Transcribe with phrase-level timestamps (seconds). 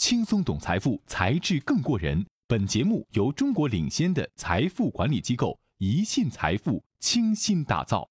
[0.00, 2.24] 轻松懂财富，才智更过人。
[2.48, 8.08] 本节目由中国领先的财富管理机构宜信财富倾心打造。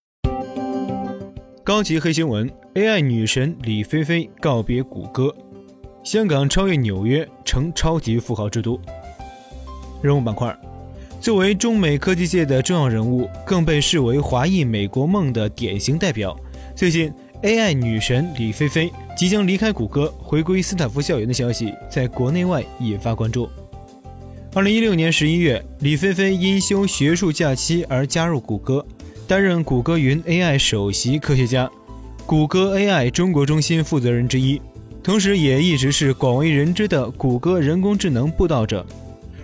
[1.64, 5.36] 高级黑新闻：AI 女神李飞飞告别谷歌，
[6.04, 8.80] 香港超越纽约成超级富豪之都。
[10.04, 10.56] 人物板块：
[11.20, 16.40] 作为中美科技界的重要人物，更被视为华裔美国梦的典型代表。
[16.76, 17.12] 最近
[17.42, 23.50] ，AI 女神李飞飞即将离开谷歌，回归斯坦福校园的消息在国内外引发关注。
[24.54, 28.86] 二零一六年十一月，李飞飞因休学术假期而加入谷歌，
[29.28, 31.70] 担任谷歌云 AI 首席科学家、
[32.26, 34.62] 谷歌 AI 中国中心负责人之一，
[35.04, 38.86] 同时也一直是广为人知的谷歌人工智能布道者。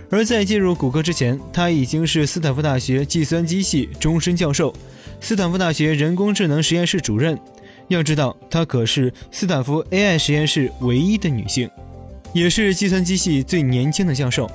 [0.08, 4.74] 而在进入谷歌之前，他已经是斯坦福大学计算机系终身教授、
[5.20, 7.38] 斯坦福大学人工智能实验室主任。
[7.88, 11.70] 要知道，她可是斯坦福 AI 实验室唯一的女性，
[12.32, 14.50] 也是计算机系最年轻的教授。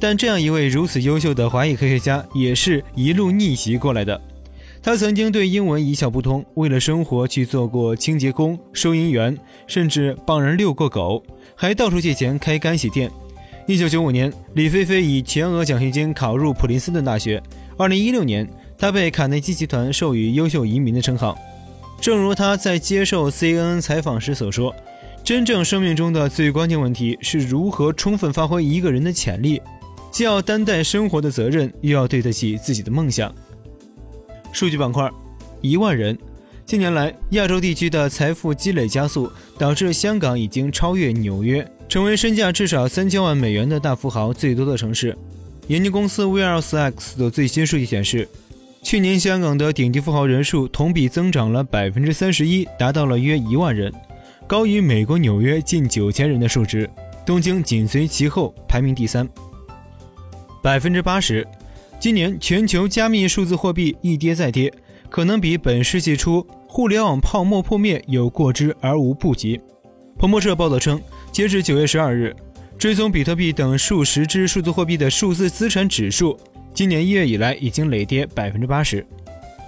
[0.00, 4.20] 但这样一位如此优秀的华裔科学家，也是一路逆袭过来的。
[4.82, 9.38] 他曾经对英文一窍不通，为了生活去做过清洁工、收银员，
[9.68, 11.22] 甚至帮人遛过狗，
[11.54, 13.08] 还到处借钱开干洗店。
[13.68, 17.40] 一九九五年，李飞飞以全额奖学金考入普林斯顿大学。
[17.78, 18.44] 二零一六年，
[18.76, 21.38] 他被卡内基集团授予优秀移民的称号。
[22.02, 24.74] 正如他在接受 CNN 采访时所说
[25.22, 29.62] ：“真正生命中的最关键问题是如何充分发挥一个人的潜力。”
[30.10, 33.32] 既要担待生活的责任，又要对得起自己的梦想。
[34.52, 35.08] 数据板块，
[35.60, 36.18] 一万人。
[36.66, 45.16] 近年来，亚洲地区的财富积累加速，导致香港已经超越纽约，成为身价至少三千万美元的大富豪最多的城市。
[45.68, 48.28] 研究公司 w e l s X 的最新数据显示，
[48.82, 53.90] 去年香港的顶级富豪人数同比增长了百分之三十一，达到了约一万人，
[54.46, 56.90] 高于美国纽约近九千人的数值。
[57.24, 59.26] 东京紧随其后，排名第三。
[60.60, 61.46] 百分之八十，
[62.00, 64.70] 今年全球加密数字货币一跌再跌，
[65.08, 69.58] 可能比本世纪初互联网泡沫破灭有过之而无不及。
[70.18, 71.00] 彭博社报道称，
[71.30, 72.34] 截至九月十二日，
[72.76, 76.38] 追踪比特币等数十只数字货币的数字资产指数，
[76.74, 79.04] 今年一月以来已经累跌百分之八十。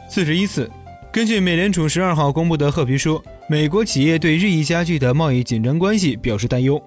[0.08, 0.70] 四十一次，
[1.12, 6.82] 根据美联储十二号公布的褐皮书，美国企业对日益加剧的贸易紧张关系表示担忧。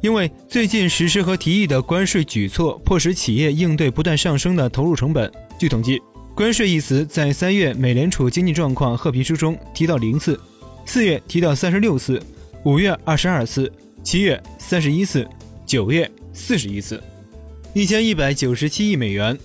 [0.00, 5.30] 因为最近实施和提议的关税举措，迫使企业应对不断上升的投入成本。
[5.58, 6.00] 据统计，
[6.34, 10.38] 关税一词在三月美联储经济状况褐皮书中提到零次，
[10.84, 12.22] 四月提到三十六次，
[12.64, 13.72] 五月二十二次，
[14.02, 15.26] 七月三十一次，
[15.64, 17.02] 九月四十一次，
[17.74, 19.36] 一千一百九十七亿美元。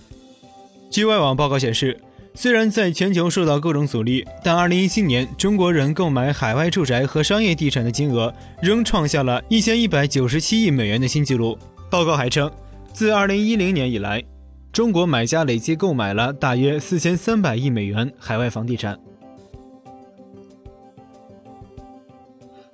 [0.89, 1.99] 据外网报告显示。
[2.35, 11.57] 虽然在全球受到各种阻力，但2017年中国人购买海外住宅和商业地产的金额仍创下了一千一百九十七亿美元的新纪录。
[11.89, 12.49] 报告还称，
[12.93, 14.23] 自2010年以来，
[14.71, 18.97] 中国买家累计购买了大约四千三百亿美元海外房地产。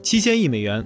[0.04, 0.86] 七千亿美元，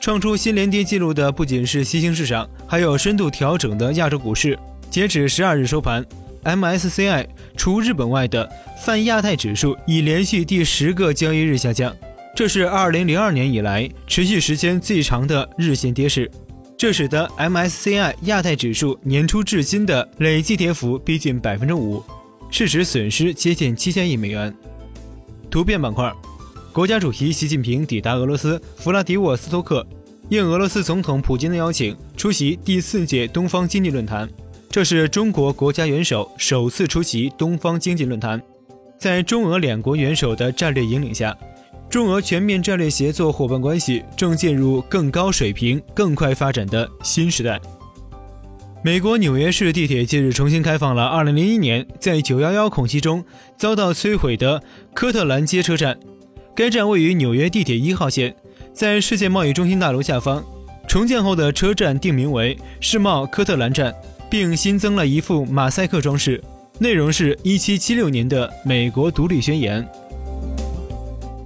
[0.00, 4.58] 创出新连跌记录的不仅是新兴市场，还有深度调整的亚洲股市。
[4.90, 6.04] 截止十二日收盘。
[6.42, 8.50] MSCI 除日本外的
[8.82, 11.94] 泛亚太指数已连续第十个交易日下降，
[12.34, 16.30] 这是2002年以来持续时间最长的日线跌势，
[16.78, 22.02] 这使得 MSCI 亚太指数年初至今的累计跌幅逼近百分之五，
[22.50, 24.52] 市值损失接近七千亿美元。
[25.50, 26.10] 图片板块，
[26.72, 29.84] 国家主席习近平抵达俄罗斯弗拉迪沃斯托克，
[30.28, 34.28] 应俄罗斯总统普京的邀请出席第四届东方经济论坛。
[34.70, 38.40] 这是中国国家元首首次出席东方经济论坛，
[38.96, 41.36] 在中俄两国元首的战略引领下，
[41.88, 47.60] 中俄全面战略协作伙伴关系正进入更高水平、更快发展的新时代。
[48.84, 53.24] 美国纽约市地铁近日重新开放了2001年在911恐袭中
[53.58, 54.62] 遭到摧毁的
[54.94, 55.98] 科特兰街车站，
[56.60, 58.36] 该站位于纽约地铁一号线，
[58.74, 60.44] 在世界贸易中心大楼下方。
[60.86, 63.94] 重建后的车站定名为世贸科特兰站。
[64.28, 66.38] 并新增了一副马赛克装饰，
[66.78, 69.88] 内容是1776年的美国独立宣言。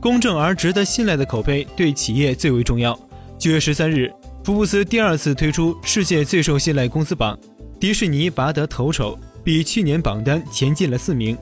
[0.00, 2.98] 公正而值得信赖的口碑对企业最为重要。
[3.38, 4.12] 九月十三日，
[4.42, 7.38] 福布斯第二次推出世界最受信赖公司榜，
[7.78, 11.38] 迪士尼拔得头筹，比去年榜单前进了四名。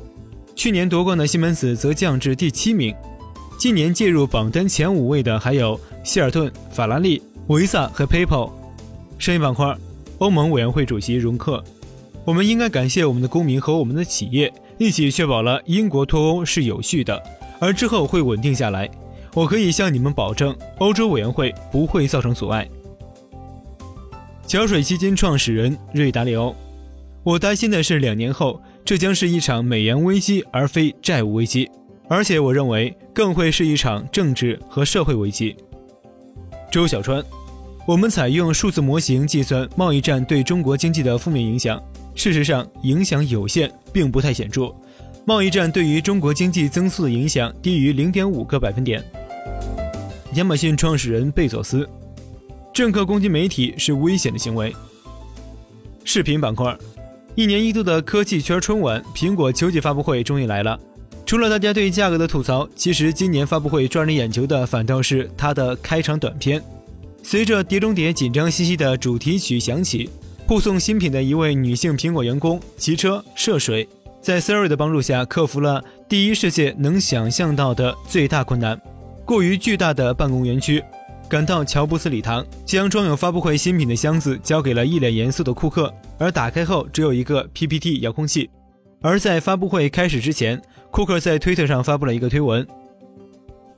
[0.55, 2.95] 去年夺冠的西门子则降至第七名。
[3.63, 8.51] 今年进入榜单前五位的还有希尔顿、法拉利、维萨和 PayPal。
[9.21, 9.73] 商业板块。
[10.19, 11.63] 欧盟委员会主席容克，
[12.25, 17.23] 我们应该感谢我们的公民和我们的企业，一起确保了英国脱欧是有序的，
[17.61, 18.91] 而之后会稳定下来。
[19.33, 22.69] 我可以向你们保证，欧洲委员会不会造成阻碍。
[24.45, 26.53] 桥水基金创始人瑞达利欧。
[27.23, 31.71] 我担心的是，两年后这将是一场美元危机，而非债务危机，
[32.13, 35.57] 而且我认为更会是一场政治和社会危机。
[36.71, 37.25] 周小川，
[37.87, 41.83] 我们采用数字模型计算贸易战对中国经济的负面影响，
[42.15, 44.71] 事实上影响有限，并不太显著。
[45.25, 49.03] 贸易战对于中国经济增速的影响低于零点五个百分点。
[50.35, 51.89] 亚马逊创始人贝佐斯，
[52.75, 54.71] 政客攻击媒体是危险的行为。
[56.05, 56.77] 视频板块。
[57.35, 60.79] 一年一度的科技圈春晚，苹果秋季发布会终于来了。
[61.33, 66.63] 除了大家对价格的吐槽，其实今年发布会抓人眼球的反倒是它的开场短片。
[67.23, 70.11] 随着《碟中谍》紧张兮兮的主题曲响起，
[70.47, 73.89] 护送新品的一位女性苹果员工骑车涉水，
[74.21, 78.79] 在 Siri 的帮助下克服了第一世界能想象到的最大困难——
[79.25, 80.85] 过于巨大的办公园区。
[81.31, 88.51] 赶到乔布斯礼堂，将装有发布会新品的箱子交给了一脸严肃的库克，而打开后只有一个 PPT 遥控器。
[89.05, 92.67] 而在发布会开始之前，库克在推特上发布了一个推文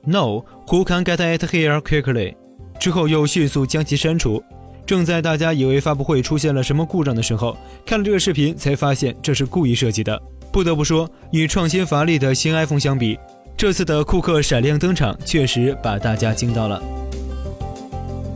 [0.03, 2.35] ：“No, who can get it here quickly？”
[2.77, 4.43] 之后又迅速将其删除。
[4.85, 10.21] 正在大家以为发布会出现了什么故障的时候，看了这个视频才发现这是故意设计的。
[10.51, 13.17] 不得不说，与创新乏力的新 iPhone 相比，
[13.55, 16.83] 这次的库克闪亮登场确实把大家惊到了。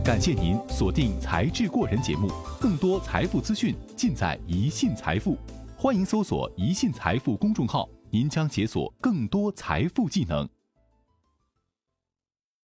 [0.02, 5.36] 感谢您锁定《才智过人》节目，更多财富资讯尽在宜信财富。
[5.76, 10.48] 欢迎搜索“宜信财富”公众号，您将解锁更多财富技能。